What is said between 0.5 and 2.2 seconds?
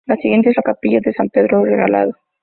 la capilla de San Pedro Regalado.